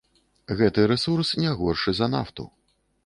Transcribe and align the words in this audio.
Гэты 0.61 0.85
рэсурс 0.91 1.33
не 1.43 1.53
горшы 1.61 1.95
за 2.01 2.07
нафту. 2.17 2.51